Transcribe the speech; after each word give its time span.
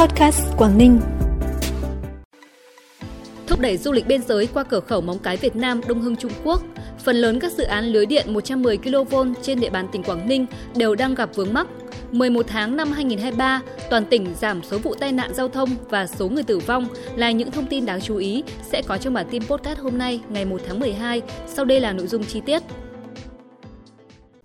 Podcast 0.00 0.56
Quảng 0.56 0.78
Ninh. 0.78 1.00
Thúc 3.46 3.60
đẩy 3.60 3.76
du 3.76 3.92
lịch 3.92 4.06
biên 4.06 4.22
giới 4.22 4.46
qua 4.46 4.64
cửa 4.64 4.80
khẩu 4.80 5.00
Móng 5.00 5.18
Cái 5.18 5.36
Việt 5.36 5.56
Nam 5.56 5.80
Đông 5.88 6.00
Hưng 6.00 6.16
Trung 6.16 6.32
Quốc, 6.44 6.62
phần 7.04 7.16
lớn 7.16 7.40
các 7.40 7.52
dự 7.52 7.64
án 7.64 7.84
lưới 7.84 8.06
điện 8.06 8.34
110 8.34 8.76
kV 8.76 9.16
trên 9.42 9.60
địa 9.60 9.70
bàn 9.70 9.88
tỉnh 9.92 10.02
Quảng 10.02 10.28
Ninh 10.28 10.46
đều 10.76 10.94
đang 10.94 11.14
gặp 11.14 11.30
vướng 11.34 11.54
mắc. 11.54 11.66
11 12.12 12.46
tháng 12.48 12.76
năm 12.76 12.92
2023, 12.92 13.60
toàn 13.90 14.04
tỉnh 14.04 14.34
giảm 14.40 14.62
số 14.62 14.78
vụ 14.78 14.94
tai 14.94 15.12
nạn 15.12 15.34
giao 15.34 15.48
thông 15.48 15.68
và 15.90 16.06
số 16.06 16.28
người 16.28 16.42
tử 16.42 16.58
vong 16.58 16.88
là 17.16 17.30
những 17.30 17.50
thông 17.50 17.66
tin 17.66 17.86
đáng 17.86 18.00
chú 18.00 18.16
ý 18.16 18.42
sẽ 18.62 18.82
có 18.82 18.98
trong 18.98 19.14
bản 19.14 19.26
tin 19.30 19.42
podcast 19.44 19.78
hôm 19.78 19.98
nay 19.98 20.20
ngày 20.28 20.44
1 20.44 20.60
tháng 20.68 20.80
12. 20.80 21.22
Sau 21.46 21.64
đây 21.64 21.80
là 21.80 21.92
nội 21.92 22.06
dung 22.06 22.24
chi 22.24 22.40
tiết. 22.40 22.62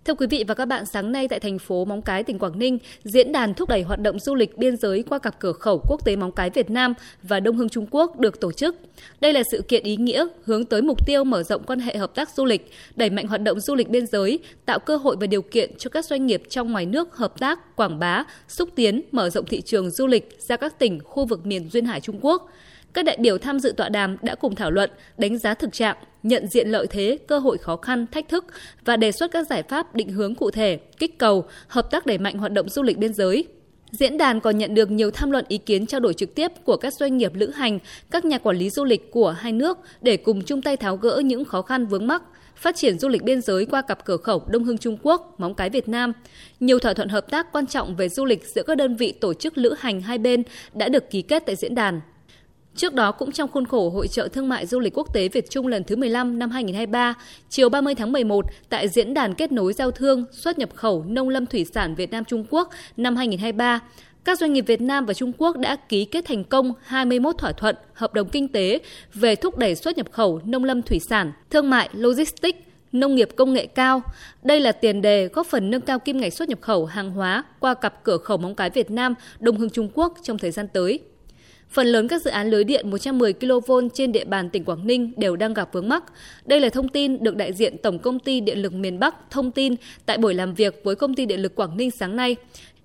Thưa 0.06 0.14
quý 0.14 0.28
vị 0.28 0.44
và 0.48 0.54
các 0.54 0.66
bạn, 0.66 0.86
sáng 0.86 1.12
nay 1.12 1.28
tại 1.28 1.40
thành 1.40 1.60
phố 1.60 1.86
Móng 1.86 2.02
Cái, 2.02 2.24
tỉnh 2.24 2.40
Quảng 2.40 2.60
Ninh, 2.60 2.78
diễn 3.04 3.32
đàn 3.32 3.54
thúc 3.54 3.70
đẩy 3.70 3.82
hoạt 3.82 4.00
động 4.00 4.20
du 4.20 4.36
lịch 4.36 4.58
biên 4.58 4.78
giới 4.78 5.04
qua 5.04 5.20
cặp 5.20 5.40
cửa 5.40 5.52
khẩu 5.52 5.82
quốc 5.88 6.06
tế 6.06 6.16
Móng 6.16 6.32
Cái 6.32 6.50
Việt 6.50 6.70
Nam 6.70 6.94
và 7.24 7.40
Đông 7.40 7.56
Hưng 7.56 7.70
Trung 7.70 7.88
Quốc 7.92 8.20
được 8.20 8.40
tổ 8.40 8.52
chức. 8.52 8.76
Đây 9.22 9.34
là 9.34 9.44
sự 9.52 9.62
kiện 9.68 9.84
ý 9.84 9.98
nghĩa 9.98 10.28
hướng 10.44 10.66
tới 10.66 10.82
mục 10.82 11.06
tiêu 11.06 11.24
mở 11.24 11.44
rộng 11.44 11.64
quan 11.64 11.80
hệ 11.80 11.98
hợp 11.98 12.16
tác 12.16 12.30
du 12.30 12.46
lịch, 12.46 12.72
đẩy 12.96 13.10
mạnh 13.10 13.28
hoạt 13.28 13.42
động 13.42 13.60
du 13.60 13.76
lịch 13.76 13.90
biên 13.90 14.08
giới, 14.08 14.40
tạo 14.66 14.80
cơ 14.80 14.98
hội 14.98 15.16
và 15.20 15.28
điều 15.28 15.42
kiện 15.42 15.78
cho 15.78 15.90
các 15.90 16.06
doanh 16.06 16.26
nghiệp 16.26 16.44
trong 16.50 16.72
ngoài 16.72 16.86
nước 16.86 17.16
hợp 17.16 17.40
tác, 17.40 17.76
quảng 17.76 18.00
bá, 18.00 18.24
xúc 18.48 18.70
tiến, 18.76 19.02
mở 19.12 19.30
rộng 19.30 19.46
thị 19.46 19.62
trường 19.62 19.90
du 19.90 20.08
lịch 20.08 20.38
ra 20.40 20.58
các 20.58 20.80
tỉnh, 20.80 21.00
khu 21.04 21.26
vực 21.26 21.46
miền 21.46 21.70
Duyên 21.70 21.86
Hải 21.86 22.02
Trung 22.02 22.20
Quốc. 22.22 22.50
Các 22.94 23.06
đại 23.06 23.18
biểu 23.20 23.38
tham 23.38 23.60
dự 23.60 23.74
tọa 23.78 23.90
đàm 23.90 24.18
đã 24.22 24.36
cùng 24.36 24.56
thảo 24.56 24.72
luận, 24.72 24.90
đánh 25.18 25.38
giá 25.38 25.54
thực 25.54 25.74
trạng, 25.74 25.98
nhận 26.24 26.48
diện 26.48 26.70
lợi 26.70 26.88
thế, 26.88 27.18
cơ 27.28 27.40
hội 27.40 27.58
khó 27.58 27.76
khăn, 27.76 28.06
thách 28.12 28.30
thức 28.30 28.46
và 28.86 28.98
đề 28.98 29.12
xuất 29.12 29.32
các 29.32 29.48
giải 29.50 29.64
pháp 29.64 29.96
định 29.96 30.10
hướng 30.10 30.36
cụ 30.36 30.52
thể, 30.52 30.80
kích 31.00 31.20
cầu, 31.20 31.46
hợp 31.68 31.92
tác 31.92 32.06
đẩy 32.06 32.18
mạnh 32.18 32.38
hoạt 32.38 32.52
động 32.52 32.70
du 32.70 32.84
lịch 32.84 32.98
biên 32.98 33.14
giới. 33.14 33.46
Diễn 33.92 34.18
đàn 34.18 34.40
còn 34.40 34.58
nhận 34.58 34.74
được 34.74 34.92
nhiều 34.92 35.12
tham 35.12 35.32
luận 35.32 35.46
ý 35.48 35.58
kiến 35.58 35.86
trao 35.86 36.00
đổi 36.00 36.14
trực 36.14 36.36
tiếp 36.36 36.52
của 36.64 36.78
các 36.78 36.94
doanh 36.94 37.18
nghiệp 37.18 37.32
lữ 37.36 37.50
hành, 37.50 37.80
các 38.12 38.26
nhà 38.26 38.38
quản 38.38 38.58
lý 38.58 38.70
du 38.70 38.84
lịch 38.84 39.12
của 39.12 39.32
hai 39.32 39.52
nước 39.52 39.78
để 40.02 40.18
cùng 40.18 40.42
chung 40.42 40.62
tay 40.62 40.78
tháo 40.78 40.98
gỡ 40.98 41.22
những 41.26 41.46
khó 41.46 41.62
khăn 41.62 41.86
vướng 41.86 42.08
mắc, 42.08 42.24
phát 42.56 42.76
triển 42.76 43.00
du 43.00 43.10
lịch 43.10 43.24
biên 43.24 43.42
giới 43.42 43.66
qua 43.66 43.82
cặp 43.82 44.06
cửa 44.06 44.18
khẩu 44.18 44.44
Đông 44.48 44.64
Hưng 44.64 44.78
Trung 44.78 44.98
Quốc, 45.02 45.36
Móng 45.38 45.56
Cái 45.56 45.70
Việt 45.70 45.88
Nam. 45.90 46.14
Nhiều 46.60 46.80
thỏa 46.80 46.94
thuận 46.94 47.10
hợp 47.10 47.32
tác 47.32 47.52
quan 47.52 47.68
trọng 47.68 47.96
về 47.96 48.10
du 48.10 48.26
lịch 48.26 48.44
giữa 48.56 48.64
các 48.64 48.78
đơn 48.78 48.96
vị 48.96 49.12
tổ 49.12 49.34
chức 49.34 49.58
lữ 49.58 49.76
hành 49.80 50.02
hai 50.02 50.18
bên 50.18 50.44
đã 50.74 50.90
được 50.90 51.10
ký 51.12 51.22
kết 51.22 51.44
tại 51.46 51.56
diễn 51.56 51.76
đàn. 51.76 52.02
Trước 52.76 52.94
đó 52.94 53.12
cũng 53.12 53.32
trong 53.32 53.52
khuôn 53.52 53.66
khổ 53.66 53.90
Hội 53.90 54.08
trợ 54.08 54.28
Thương 54.28 54.50
mại 54.50 54.66
Du 54.66 54.80
lịch 54.80 54.98
Quốc 54.98 55.14
tế 55.14 55.28
Việt 55.28 55.50
Trung 55.50 55.68
lần 55.68 55.84
thứ 55.84 55.96
15 55.96 56.40
năm 56.40 56.52
2023, 56.52 57.14
chiều 57.50 57.70
30 57.70 57.96
tháng 57.96 58.12
11 58.12 58.46
tại 58.70 58.88
Diễn 58.88 59.14
đàn 59.14 59.34
Kết 59.36 59.52
nối 59.52 59.74
Giao 59.74 59.92
thương 59.92 60.26
xuất 60.32 60.60
nhập 60.60 60.70
khẩu 60.76 61.04
nông 61.08 61.30
lâm 61.30 61.46
thủy 61.46 61.66
sản 61.74 61.96
Việt 61.96 62.12
Nam 62.12 62.26
Trung 62.26 62.46
Quốc 62.50 62.70
năm 62.98 63.16
2023, 63.16 63.80
các 64.24 64.40
doanh 64.40 64.54
nghiệp 64.54 64.62
Việt 64.68 64.82
Nam 64.82 65.06
và 65.06 65.14
Trung 65.14 65.32
Quốc 65.38 65.58
đã 65.58 65.76
ký 65.76 66.06
kết 66.06 66.26
thành 66.26 66.44
công 66.44 66.74
21 66.84 67.38
thỏa 67.38 67.52
thuận 67.52 67.76
hợp 67.94 68.14
đồng 68.14 68.30
kinh 68.30 68.48
tế 68.48 68.80
về 69.14 69.36
thúc 69.36 69.58
đẩy 69.58 69.76
xuất 69.76 69.98
nhập 69.98 70.08
khẩu 70.12 70.42
nông 70.46 70.64
lâm 70.64 70.82
thủy 70.82 71.00
sản, 71.00 71.32
thương 71.50 71.70
mại, 71.70 71.90
logistics, 71.94 72.60
nông 72.92 73.16
nghiệp 73.16 73.30
công 73.36 73.54
nghệ 73.54 73.66
cao. 73.66 74.02
Đây 74.44 74.60
là 74.60 74.72
tiền 74.72 75.02
đề 75.02 75.28
góp 75.28 75.48
phần 75.48 75.72
nâng 75.72 75.82
cao 75.82 76.00
kim 76.00 76.18
ngạch 76.18 76.34
xuất 76.34 76.50
nhập 76.50 76.62
khẩu 76.62 76.86
hàng 76.86 77.12
hóa 77.12 77.44
qua 77.60 77.74
cặp 77.74 78.04
cửa 78.04 78.18
khẩu 78.18 78.38
Móng 78.38 78.56
Cái 78.56 78.70
Việt 78.70 78.92
Nam, 78.92 79.14
Đông 79.40 79.58
Hưng 79.58 79.70
Trung 79.70 79.90
Quốc 79.94 80.18
trong 80.24 80.38
thời 80.38 80.52
gian 80.52 80.68
tới. 80.68 81.00
Phần 81.70 81.88
lớn 81.88 82.08
các 82.08 82.22
dự 82.22 82.32
án 82.32 82.50
lưới 82.50 82.64
điện 82.64 82.90
110 82.90 83.34
kV 83.34 83.72
trên 83.94 84.12
địa 84.12 84.26
bàn 84.26 84.50
tỉnh 84.50 84.66
Quảng 84.66 84.88
Ninh 84.88 85.12
đều 85.18 85.36
đang 85.36 85.54
gặp 85.54 85.70
vướng 85.74 85.90
mắc. 85.90 86.04
Đây 86.46 86.60
là 86.60 86.70
thông 86.70 86.90
tin 86.90 87.24
được 87.24 87.36
đại 87.36 87.54
diện 87.54 87.78
Tổng 87.78 88.00
công 88.00 88.20
ty 88.20 88.40
Điện 88.40 88.62
lực 88.62 88.74
miền 88.74 89.00
Bắc 89.00 89.16
thông 89.32 89.52
tin 89.52 89.76
tại 90.06 90.18
buổi 90.18 90.34
làm 90.34 90.54
việc 90.54 90.82
với 90.84 90.96
công 90.96 91.16
ty 91.16 91.26
Điện 91.26 91.42
lực 91.42 91.56
Quảng 91.56 91.78
Ninh 91.78 91.92
sáng 91.92 92.16
nay. 92.16 92.36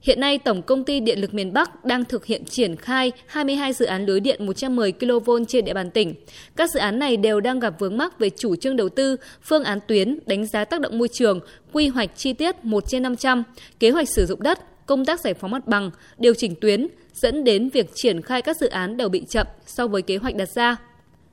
Hiện 0.01 0.21
nay, 0.21 0.39
Tổng 0.39 0.63
công 0.63 0.85
ty 0.85 1.01
Điện 1.01 1.21
lực 1.21 1.35
miền 1.35 1.53
Bắc 1.53 1.85
đang 1.85 2.05
thực 2.05 2.27
hiện 2.27 2.45
triển 2.45 2.77
khai 2.77 3.13
22 3.27 3.73
dự 3.73 3.87
án 3.87 4.07
lưới 4.07 4.21
điện 4.21 4.47
110 4.47 4.93
kV 4.93 5.31
trên 5.49 5.65
địa 5.65 5.75
bàn 5.75 5.91
tỉnh. 5.91 6.15
Các 6.57 6.71
dự 6.71 6.81
án 6.81 6.99
này 6.99 7.17
đều 7.17 7.41
đang 7.41 7.61
gặp 7.61 7.75
vướng 7.79 7.99
mắc 7.99 8.19
về 8.19 8.31
chủ 8.31 8.57
trương 8.57 8.77
đầu 8.77 8.89
tư, 8.89 9.17
phương 9.43 9.65
án 9.65 9.79
tuyến, 9.89 10.19
đánh 10.27 10.47
giá 10.47 10.65
tác 10.65 10.81
động 10.81 10.99
môi 10.99 11.09
trường, 11.09 11.41
quy 11.73 11.89
hoạch 11.89 12.11
chi 12.17 12.33
tiết 12.33 12.65
1 12.65 12.85
trên 12.87 13.03
500, 13.03 13.43
kế 13.81 13.91
hoạch 13.91 14.09
sử 14.09 14.27
dụng 14.27 14.43
đất, 14.43 14.59
công 14.89 15.05
tác 15.05 15.21
giải 15.21 15.35
phóng 15.35 15.51
mặt 15.51 15.67
bằng, 15.67 15.91
điều 16.19 16.35
chỉnh 16.35 16.55
tuyến, 16.61 16.87
dẫn 17.15 17.45
đến 17.45 17.69
việc 17.69 17.91
triển 17.95 18.23
khai 18.23 18.43
các 18.43 18.57
dự 18.57 18.69
án 18.69 18.97
đều 18.97 19.09
bị 19.09 19.25
chậm 19.29 19.47
so 19.67 19.87
với 19.87 20.03
kế 20.03 20.17
hoạch 20.17 20.37
đặt 20.37 20.49
ra. 20.49 20.77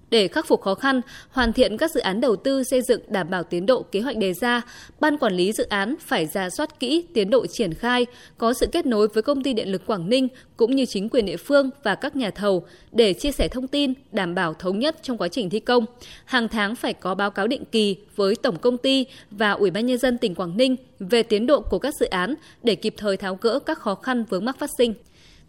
Để 0.09 0.27
khắc 0.27 0.47
phục 0.47 0.61
khó 0.61 0.75
khăn, 0.75 1.01
hoàn 1.29 1.53
thiện 1.53 1.77
các 1.77 1.91
dự 1.91 1.99
án 1.99 2.21
đầu 2.21 2.35
tư 2.35 2.63
xây 2.63 2.81
dựng 2.81 3.01
đảm 3.07 3.29
bảo 3.29 3.43
tiến 3.43 3.65
độ 3.65 3.83
kế 3.91 4.01
hoạch 4.01 4.17
đề 4.17 4.33
ra, 4.33 4.61
ban 4.99 5.17
quản 5.17 5.33
lý 5.33 5.51
dự 5.51 5.63
án 5.63 5.95
phải 5.99 6.25
ra 6.25 6.49
soát 6.49 6.79
kỹ 6.79 7.05
tiến 7.13 7.29
độ 7.29 7.45
triển 7.47 7.73
khai, 7.73 8.05
có 8.37 8.53
sự 8.53 8.67
kết 8.71 8.85
nối 8.85 9.07
với 9.07 9.23
công 9.23 9.43
ty 9.43 9.53
điện 9.53 9.71
lực 9.71 9.85
Quảng 9.85 10.09
Ninh 10.09 10.27
cũng 10.57 10.75
như 10.75 10.85
chính 10.85 11.09
quyền 11.09 11.25
địa 11.25 11.37
phương 11.37 11.69
và 11.83 11.95
các 11.95 12.15
nhà 12.15 12.29
thầu 12.29 12.65
để 12.91 13.13
chia 13.13 13.31
sẻ 13.31 13.47
thông 13.47 13.67
tin, 13.67 13.93
đảm 14.11 14.35
bảo 14.35 14.53
thống 14.53 14.79
nhất 14.79 14.95
trong 15.03 15.17
quá 15.17 15.27
trình 15.27 15.49
thi 15.49 15.59
công. 15.59 15.85
Hàng 16.25 16.47
tháng 16.47 16.75
phải 16.75 16.93
có 16.93 17.15
báo 17.15 17.31
cáo 17.31 17.47
định 17.47 17.63
kỳ 17.65 17.95
với 18.15 18.35
tổng 18.35 18.57
công 18.57 18.77
ty 18.77 19.05
và 19.31 19.51
Ủy 19.51 19.71
ban 19.71 19.85
nhân 19.85 19.97
dân 19.97 20.17
tỉnh 20.17 20.35
Quảng 20.35 20.57
Ninh 20.57 20.75
về 20.99 21.23
tiến 21.23 21.45
độ 21.45 21.61
của 21.61 21.79
các 21.79 21.93
dự 21.99 22.05
án 22.05 22.35
để 22.63 22.75
kịp 22.75 22.93
thời 22.97 23.17
tháo 23.17 23.37
gỡ 23.41 23.59
các 23.59 23.79
khó 23.79 23.95
khăn 23.95 24.25
vướng 24.29 24.45
mắc 24.45 24.59
phát 24.59 24.69
sinh. 24.77 24.93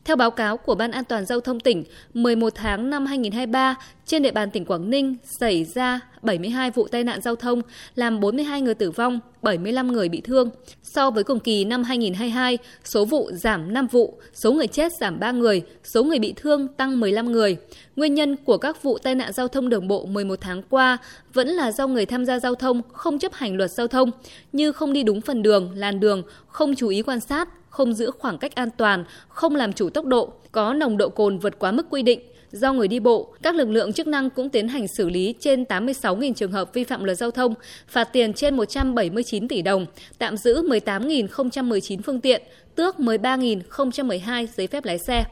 Theo 0.06 0.16
báo 0.16 0.30
cáo 0.30 0.56
của 0.56 0.74
Ban 0.74 0.90
An 0.90 1.04
toàn 1.04 1.26
Giao 1.26 1.40
thông 1.40 1.60
tỉnh, 1.60 1.84
11 2.14 2.52
tháng 2.54 2.90
năm 2.90 3.06
2023, 3.06 3.74
trên 4.06 4.22
địa 4.22 4.32
bàn 4.32 4.50
tỉnh 4.50 4.64
Quảng 4.64 4.90
Ninh 4.90 5.16
xảy 5.40 5.64
ra 5.64 6.00
72 6.26 6.70
vụ 6.70 6.88
tai 6.88 7.04
nạn 7.04 7.20
giao 7.20 7.36
thông, 7.36 7.62
làm 7.94 8.20
42 8.20 8.62
người 8.62 8.74
tử 8.74 8.90
vong, 8.90 9.20
75 9.42 9.92
người 9.92 10.08
bị 10.08 10.20
thương. 10.20 10.50
So 10.82 11.10
với 11.10 11.24
cùng 11.24 11.40
kỳ 11.40 11.64
năm 11.64 11.84
2022, 11.84 12.58
số 12.84 13.04
vụ 13.04 13.30
giảm 13.32 13.74
5 13.74 13.86
vụ, 13.86 14.18
số 14.34 14.52
người 14.52 14.66
chết 14.66 14.92
giảm 15.00 15.20
3 15.20 15.30
người, 15.30 15.62
số 15.84 16.04
người 16.04 16.18
bị 16.18 16.32
thương 16.36 16.68
tăng 16.68 17.00
15 17.00 17.32
người. 17.32 17.56
Nguyên 17.96 18.14
nhân 18.14 18.36
của 18.36 18.58
các 18.58 18.82
vụ 18.82 18.98
tai 18.98 19.14
nạn 19.14 19.32
giao 19.32 19.48
thông 19.48 19.68
đường 19.68 19.88
bộ 19.88 20.06
11 20.06 20.40
tháng 20.40 20.62
qua 20.70 20.98
vẫn 21.32 21.48
là 21.48 21.72
do 21.72 21.86
người 21.86 22.06
tham 22.06 22.24
gia 22.24 22.38
giao 22.38 22.54
thông 22.54 22.82
không 22.92 23.18
chấp 23.18 23.32
hành 23.32 23.56
luật 23.56 23.70
giao 23.70 23.88
thông, 23.88 24.10
như 24.52 24.72
không 24.72 24.92
đi 24.92 25.02
đúng 25.02 25.20
phần 25.20 25.42
đường, 25.42 25.72
làn 25.74 26.00
đường, 26.00 26.22
không 26.46 26.74
chú 26.74 26.88
ý 26.88 27.02
quan 27.02 27.20
sát, 27.20 27.48
không 27.70 27.92
giữ 27.92 28.10
khoảng 28.18 28.38
cách 28.38 28.54
an 28.54 28.68
toàn, 28.76 29.04
không 29.28 29.56
làm 29.56 29.72
chủ 29.72 29.90
tốc 29.90 30.04
độ, 30.04 30.32
có 30.52 30.74
nồng 30.74 30.96
độ 30.96 31.08
cồn 31.08 31.38
vượt 31.38 31.58
quá 31.58 31.72
mức 31.72 31.86
quy 31.90 32.02
định. 32.02 32.20
Do 32.52 32.72
người 32.72 32.88
đi 32.88 33.00
bộ, 33.00 33.34
các 33.42 33.54
lực 33.54 33.68
lượng 33.68 33.92
chức 33.92 34.06
năng 34.06 34.30
cũng 34.30 34.48
tiến 34.48 34.68
hành 34.68 34.88
xử 34.88 35.08
lý 35.08 35.34
trên 35.40 35.62
86.000 35.62 36.32
trường 36.32 36.52
hợp 36.52 36.74
vi 36.74 36.84
phạm 36.84 37.04
luật 37.04 37.18
giao 37.18 37.30
thông, 37.30 37.54
phạt 37.88 38.04
tiền 38.04 38.32
trên 38.32 38.56
179 38.56 39.48
tỷ 39.48 39.62
đồng, 39.62 39.86
tạm 40.18 40.36
giữ 40.36 40.62
18.019 40.62 41.98
phương 42.04 42.20
tiện, 42.20 42.42
tước 42.74 42.96
13.012 42.96 44.46
giấy 44.56 44.66
phép 44.66 44.84
lái 44.84 44.98
xe. 44.98 45.24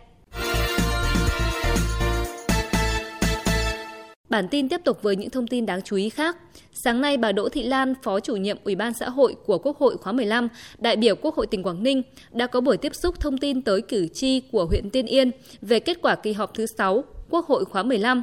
Bản 4.34 4.49
tin 4.49 4.69
tiếp 4.69 4.81
tục 4.84 5.03
với 5.03 5.17
những 5.17 5.31
thông 5.31 5.47
tin 5.47 5.67
đáng 5.67 5.83
chú 5.83 5.97
ý 5.97 6.11
khác. 6.11 6.37
Sáng 6.72 7.00
nay, 7.00 7.17
bà 7.17 7.33
Đỗ 7.33 7.49
Thị 7.49 7.62
Lan, 7.62 7.95
Phó 8.03 8.21
chủ 8.21 8.37
nhiệm 8.37 8.56
Ủy 8.65 8.75
ban 8.75 8.93
xã 8.95 9.09
hội 9.09 9.37
của 9.47 9.59
Quốc 9.59 9.78
hội 9.78 9.97
khóa 9.97 10.12
15, 10.12 10.49
đại 10.78 10.97
biểu 10.97 11.17
Quốc 11.17 11.34
hội 11.34 11.47
tỉnh 11.47 11.62
Quảng 11.62 11.83
Ninh 11.83 12.03
đã 12.33 12.47
có 12.47 12.61
buổi 12.61 12.77
tiếp 12.77 12.95
xúc 12.95 13.21
thông 13.21 13.39
tin 13.39 13.62
tới 13.62 13.83
cử 13.83 14.09
tri 14.15 14.41
của 14.41 14.65
huyện 14.65 14.91
Tiên 14.91 15.06
Yên 15.06 15.31
về 15.62 15.81
kết 15.81 15.99
quả 16.03 16.15
kỳ 16.15 16.33
họp 16.33 16.55
thứ 16.55 16.67
6 16.67 17.05
Quốc 17.31 17.47
hội 17.47 17.65
khóa 17.65 17.83
15. 17.83 18.22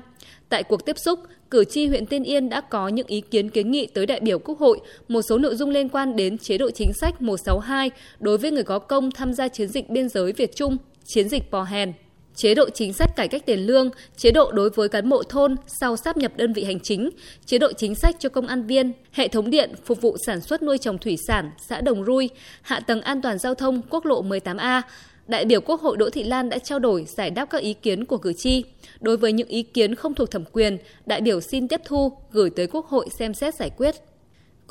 Tại 0.49 0.63
cuộc 0.63 0.85
tiếp 0.85 0.99
xúc, 0.99 1.19
cử 1.51 1.63
tri 1.63 1.87
huyện 1.87 2.05
Tiên 2.05 2.23
Yên 2.23 2.49
đã 2.49 2.61
có 2.61 2.87
những 2.87 3.07
ý 3.07 3.21
kiến 3.21 3.49
kiến 3.49 3.71
nghị 3.71 3.87
tới 3.87 4.05
đại 4.05 4.19
biểu 4.19 4.39
Quốc 4.39 4.59
hội 4.59 4.79
một 5.07 5.21
số 5.21 5.37
nội 5.37 5.55
dung 5.55 5.69
liên 5.69 5.89
quan 5.89 6.15
đến 6.15 6.37
chế 6.37 6.57
độ 6.57 6.71
chính 6.71 6.93
sách 6.93 7.21
162 7.21 7.91
đối 8.19 8.37
với 8.37 8.51
người 8.51 8.63
có 8.63 8.79
công 8.79 9.11
tham 9.11 9.33
gia 9.33 9.47
chiến 9.47 9.67
dịch 9.67 9.89
biên 9.89 10.09
giới 10.09 10.33
Việt 10.33 10.55
Trung, 10.55 10.77
chiến 11.05 11.29
dịch 11.29 11.51
Pò 11.51 11.63
Hèn 11.63 11.93
chế 12.35 12.55
độ 12.55 12.69
chính 12.69 12.93
sách 12.93 13.15
cải 13.15 13.27
cách 13.27 13.45
tiền 13.45 13.59
lương, 13.59 13.89
chế 14.17 14.31
độ 14.31 14.51
đối 14.51 14.69
với 14.69 14.89
cán 14.89 15.09
bộ 15.09 15.23
thôn 15.23 15.55
sau 15.81 15.97
sáp 15.97 16.17
nhập 16.17 16.31
đơn 16.35 16.53
vị 16.53 16.63
hành 16.63 16.79
chính, 16.79 17.09
chế 17.45 17.57
độ 17.57 17.73
chính 17.73 17.95
sách 17.95 18.15
cho 18.19 18.29
công 18.29 18.47
an 18.47 18.67
viên, 18.67 18.91
hệ 19.11 19.27
thống 19.27 19.49
điện 19.49 19.71
phục 19.85 20.01
vụ 20.01 20.17
sản 20.25 20.41
xuất 20.41 20.63
nuôi 20.63 20.77
trồng 20.77 20.97
thủy 20.97 21.17
sản 21.27 21.51
xã 21.69 21.81
Đồng 21.81 22.05
Rui, 22.05 22.29
hạ 22.61 22.79
tầng 22.79 23.01
an 23.01 23.21
toàn 23.21 23.37
giao 23.37 23.55
thông 23.55 23.81
quốc 23.89 24.05
lộ 24.05 24.23
18A, 24.23 24.81
đại 25.27 25.45
biểu 25.45 25.61
Quốc 25.61 25.81
hội 25.81 25.97
Đỗ 25.97 26.09
Thị 26.09 26.23
Lan 26.23 26.49
đã 26.49 26.57
trao 26.57 26.79
đổi 26.79 27.05
giải 27.17 27.29
đáp 27.29 27.45
các 27.45 27.61
ý 27.61 27.73
kiến 27.73 28.05
của 28.05 28.17
cử 28.17 28.33
tri. 28.37 28.63
Đối 28.99 29.17
với 29.17 29.33
những 29.33 29.47
ý 29.47 29.63
kiến 29.63 29.95
không 29.95 30.13
thuộc 30.13 30.31
thẩm 30.31 30.43
quyền, 30.51 30.77
đại 31.05 31.21
biểu 31.21 31.41
xin 31.41 31.67
tiếp 31.67 31.81
thu, 31.85 32.11
gửi 32.31 32.49
tới 32.49 32.67
Quốc 32.67 32.85
hội 32.85 33.07
xem 33.19 33.33
xét 33.33 33.55
giải 33.55 33.69
quyết. 33.77 33.95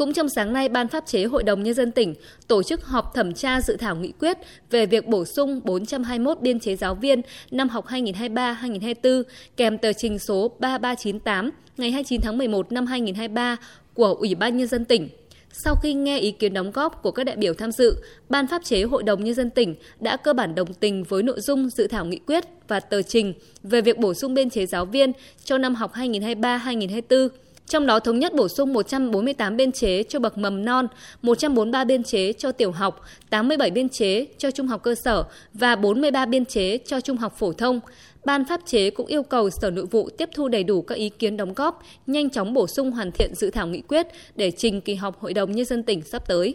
Cũng 0.00 0.12
trong 0.12 0.28
sáng 0.28 0.52
nay, 0.52 0.68
Ban 0.68 0.88
pháp 0.88 1.06
chế 1.06 1.24
Hội 1.24 1.42
đồng 1.42 1.62
Nhân 1.62 1.74
dân 1.74 1.92
tỉnh 1.92 2.14
tổ 2.48 2.62
chức 2.62 2.84
họp 2.84 3.14
thẩm 3.14 3.34
tra 3.34 3.60
dự 3.60 3.76
thảo 3.76 3.96
nghị 3.96 4.12
quyết 4.12 4.38
về 4.70 4.86
việc 4.86 5.06
bổ 5.06 5.24
sung 5.24 5.60
421 5.64 6.40
biên 6.40 6.60
chế 6.60 6.76
giáo 6.76 6.94
viên 6.94 7.22
năm 7.50 7.68
học 7.68 7.86
2023-2024 7.86 9.22
kèm 9.56 9.78
tờ 9.78 9.92
trình 9.92 10.18
số 10.18 10.50
3398 10.58 11.50
ngày 11.76 11.90
29 11.90 12.20
tháng 12.20 12.38
11 12.38 12.72
năm 12.72 12.86
2023 12.86 13.56
của 13.94 14.14
Ủy 14.14 14.34
ban 14.34 14.56
Nhân 14.56 14.66
dân 14.66 14.84
tỉnh. 14.84 15.08
Sau 15.52 15.74
khi 15.82 15.94
nghe 15.94 16.18
ý 16.18 16.30
kiến 16.30 16.54
đóng 16.54 16.70
góp 16.70 17.02
của 17.02 17.10
các 17.10 17.24
đại 17.24 17.36
biểu 17.36 17.54
tham 17.54 17.72
dự, 17.72 17.94
Ban 18.28 18.46
pháp 18.46 18.64
chế 18.64 18.82
Hội 18.82 19.02
đồng 19.02 19.24
Nhân 19.24 19.34
dân 19.34 19.50
tỉnh 19.50 19.74
đã 20.00 20.16
cơ 20.16 20.32
bản 20.32 20.54
đồng 20.54 20.74
tình 20.74 21.04
với 21.04 21.22
nội 21.22 21.40
dung 21.40 21.70
dự 21.70 21.86
thảo 21.86 22.04
nghị 22.04 22.18
quyết 22.18 22.44
và 22.68 22.80
tờ 22.80 23.02
trình 23.02 23.34
về 23.62 23.80
việc 23.80 23.98
bổ 23.98 24.14
sung 24.14 24.34
biên 24.34 24.50
chế 24.50 24.66
giáo 24.66 24.84
viên 24.86 25.12
cho 25.44 25.58
năm 25.58 25.74
học 25.74 25.92
2023-2024 25.94 27.28
trong 27.70 27.86
đó 27.86 28.00
thống 28.00 28.18
nhất 28.18 28.34
bổ 28.34 28.48
sung 28.48 28.72
148 28.72 29.56
biên 29.56 29.72
chế 29.72 30.02
cho 30.02 30.18
bậc 30.18 30.38
mầm 30.38 30.64
non, 30.64 30.86
143 31.22 31.84
biên 31.84 32.02
chế 32.02 32.32
cho 32.32 32.52
tiểu 32.52 32.72
học, 32.72 33.00
87 33.30 33.70
biên 33.70 33.88
chế 33.88 34.26
cho 34.38 34.50
trung 34.50 34.66
học 34.66 34.82
cơ 34.82 34.94
sở 34.94 35.24
và 35.54 35.76
43 35.76 36.26
biên 36.26 36.44
chế 36.44 36.78
cho 36.78 37.00
trung 37.00 37.16
học 37.16 37.34
phổ 37.38 37.52
thông. 37.52 37.80
Ban 38.24 38.44
pháp 38.44 38.60
chế 38.66 38.90
cũng 38.90 39.06
yêu 39.06 39.22
cầu 39.22 39.50
Sở 39.50 39.70
Nội 39.70 39.86
vụ 39.86 40.08
tiếp 40.10 40.28
thu 40.34 40.48
đầy 40.48 40.64
đủ 40.64 40.82
các 40.82 40.94
ý 40.94 41.08
kiến 41.08 41.36
đóng 41.36 41.54
góp, 41.54 41.82
nhanh 42.06 42.30
chóng 42.30 42.54
bổ 42.54 42.66
sung 42.66 42.90
hoàn 42.90 43.12
thiện 43.12 43.34
dự 43.34 43.50
thảo 43.50 43.66
nghị 43.66 43.80
quyết 43.80 44.06
để 44.36 44.50
trình 44.50 44.80
kỳ 44.80 44.94
họp 44.94 45.20
Hội 45.20 45.34
đồng 45.34 45.52
Nhân 45.52 45.64
dân 45.64 45.82
tỉnh 45.82 46.02
sắp 46.02 46.28
tới. 46.28 46.54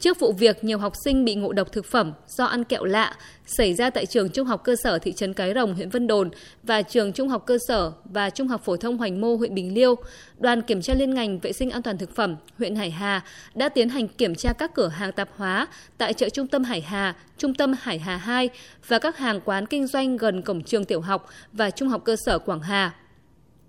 Trước 0.00 0.20
vụ 0.20 0.32
việc 0.32 0.64
nhiều 0.64 0.78
học 0.78 0.92
sinh 1.04 1.24
bị 1.24 1.34
ngộ 1.34 1.52
độc 1.52 1.72
thực 1.72 1.86
phẩm 1.86 2.12
do 2.26 2.44
ăn 2.44 2.64
kẹo 2.64 2.84
lạ 2.84 3.16
xảy 3.46 3.74
ra 3.74 3.90
tại 3.90 4.06
trường 4.06 4.28
Trung 4.28 4.46
học 4.46 4.64
cơ 4.64 4.76
sở 4.82 4.98
thị 4.98 5.12
trấn 5.12 5.34
Cái 5.34 5.52
Rồng, 5.54 5.74
huyện 5.74 5.90
Vân 5.90 6.06
Đồn 6.06 6.30
và 6.62 6.82
trường 6.82 7.12
Trung 7.12 7.28
học 7.28 7.46
cơ 7.46 7.58
sở 7.68 7.92
và 8.04 8.30
Trung 8.30 8.48
học 8.48 8.62
phổ 8.64 8.76
thông 8.76 8.98
Hoành 8.98 9.20
Mô, 9.20 9.36
huyện 9.36 9.54
Bình 9.54 9.74
Liêu, 9.74 9.94
đoàn 10.38 10.62
kiểm 10.62 10.82
tra 10.82 10.94
liên 10.94 11.14
ngành 11.14 11.38
vệ 11.38 11.52
sinh 11.52 11.70
an 11.70 11.82
toàn 11.82 11.98
thực 11.98 12.16
phẩm 12.16 12.36
huyện 12.58 12.76
Hải 12.76 12.90
Hà 12.90 13.22
đã 13.54 13.68
tiến 13.68 13.88
hành 13.88 14.08
kiểm 14.08 14.34
tra 14.34 14.52
các 14.52 14.74
cửa 14.74 14.88
hàng 14.88 15.12
tạp 15.12 15.28
hóa 15.36 15.66
tại 15.98 16.12
chợ 16.12 16.28
trung 16.28 16.46
tâm 16.46 16.64
Hải 16.64 16.80
Hà, 16.80 17.14
trung 17.38 17.54
tâm 17.54 17.74
Hải 17.80 17.98
Hà 17.98 18.16
2 18.16 18.48
và 18.88 18.98
các 18.98 19.18
hàng 19.18 19.40
quán 19.44 19.66
kinh 19.66 19.86
doanh 19.86 20.16
gần 20.16 20.42
cổng 20.42 20.62
trường 20.62 20.84
tiểu 20.84 21.00
học 21.00 21.28
và 21.52 21.70
Trung 21.70 21.88
học 21.88 22.02
cơ 22.04 22.16
sở 22.26 22.38
Quảng 22.38 22.60
Hà. 22.60 22.94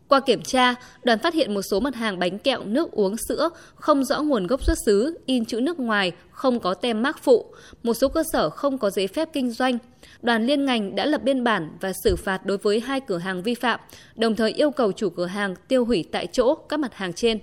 Qua 0.09 0.19
kiểm 0.19 0.41
tra, 0.41 0.75
đoàn 1.03 1.19
phát 1.19 1.33
hiện 1.33 1.53
một 1.53 1.61
số 1.61 1.79
mặt 1.79 1.95
hàng 1.95 2.19
bánh 2.19 2.39
kẹo, 2.39 2.63
nước 2.65 2.91
uống, 2.91 3.15
sữa 3.29 3.49
không 3.75 4.03
rõ 4.03 4.21
nguồn 4.21 4.47
gốc 4.47 4.63
xuất 4.63 4.77
xứ, 4.85 5.17
in 5.25 5.45
chữ 5.45 5.61
nước 5.61 5.79
ngoài, 5.79 6.11
không 6.31 6.59
có 6.59 6.73
tem 6.73 7.01
mác 7.01 7.23
phụ, 7.23 7.45
một 7.83 7.93
số 7.93 8.07
cơ 8.07 8.23
sở 8.33 8.49
không 8.49 8.77
có 8.77 8.89
giấy 8.89 9.07
phép 9.07 9.29
kinh 9.33 9.51
doanh. 9.51 9.77
Đoàn 10.21 10.45
liên 10.45 10.65
ngành 10.65 10.95
đã 10.95 11.05
lập 11.05 11.23
biên 11.23 11.43
bản 11.43 11.77
và 11.81 11.91
xử 12.03 12.15
phạt 12.15 12.45
đối 12.45 12.57
với 12.57 12.79
hai 12.79 12.99
cửa 12.99 13.17
hàng 13.17 13.43
vi 13.43 13.55
phạm, 13.55 13.79
đồng 14.15 14.35
thời 14.35 14.51
yêu 14.51 14.71
cầu 14.71 14.91
chủ 14.91 15.09
cửa 15.09 15.25
hàng 15.25 15.55
tiêu 15.67 15.85
hủy 15.85 16.05
tại 16.11 16.27
chỗ 16.27 16.55
các 16.55 16.79
mặt 16.79 16.95
hàng 16.95 17.13
trên. 17.13 17.39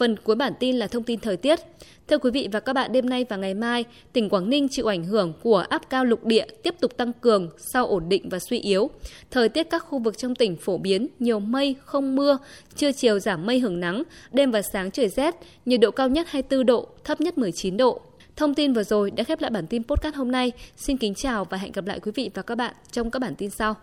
Phần 0.00 0.16
cuối 0.16 0.36
bản 0.36 0.52
tin 0.60 0.76
là 0.76 0.86
thông 0.86 1.02
tin 1.02 1.20
thời 1.20 1.36
tiết. 1.36 1.60
Thưa 2.08 2.18
quý 2.18 2.30
vị 2.30 2.48
và 2.52 2.60
các 2.60 2.72
bạn, 2.72 2.92
đêm 2.92 3.08
nay 3.08 3.26
và 3.28 3.36
ngày 3.36 3.54
mai, 3.54 3.84
tỉnh 4.12 4.28
Quảng 4.28 4.50
Ninh 4.50 4.68
chịu 4.70 4.86
ảnh 4.86 5.04
hưởng 5.04 5.32
của 5.42 5.56
áp 5.56 5.90
cao 5.90 6.04
lục 6.04 6.24
địa 6.24 6.46
tiếp 6.62 6.74
tục 6.80 6.96
tăng 6.96 7.12
cường 7.12 7.50
sau 7.72 7.86
ổn 7.86 8.08
định 8.08 8.28
và 8.28 8.38
suy 8.38 8.58
yếu. 8.58 8.90
Thời 9.30 9.48
tiết 9.48 9.70
các 9.70 9.78
khu 9.78 9.98
vực 9.98 10.18
trong 10.18 10.34
tỉnh 10.34 10.56
phổ 10.56 10.78
biến 10.78 11.08
nhiều 11.18 11.40
mây, 11.40 11.76
không 11.84 12.16
mưa, 12.16 12.38
trưa 12.76 12.92
chiều 12.92 13.18
giảm 13.18 13.46
mây 13.46 13.58
hưởng 13.60 13.80
nắng, 13.80 14.02
đêm 14.32 14.50
và 14.50 14.62
sáng 14.62 14.90
trời 14.90 15.08
rét, 15.08 15.34
nhiệt 15.66 15.80
độ 15.80 15.90
cao 15.90 16.08
nhất 16.08 16.26
24 16.30 16.66
độ, 16.66 16.88
thấp 17.04 17.20
nhất 17.20 17.38
19 17.38 17.76
độ. 17.76 18.00
Thông 18.36 18.54
tin 18.54 18.72
vừa 18.72 18.82
rồi 18.82 19.10
đã 19.10 19.24
khép 19.24 19.40
lại 19.40 19.50
bản 19.50 19.66
tin 19.66 19.82
podcast 19.84 20.14
hôm 20.14 20.32
nay. 20.32 20.52
Xin 20.76 20.96
kính 20.96 21.14
chào 21.14 21.44
và 21.44 21.58
hẹn 21.58 21.72
gặp 21.72 21.86
lại 21.86 22.00
quý 22.00 22.12
vị 22.14 22.30
và 22.34 22.42
các 22.42 22.54
bạn 22.54 22.74
trong 22.92 23.10
các 23.10 23.18
bản 23.18 23.34
tin 23.34 23.50
sau. 23.50 23.76